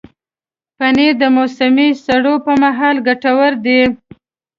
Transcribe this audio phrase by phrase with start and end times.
[0.77, 3.81] پنېر د موسمي سړو پر مهال ګټور دی.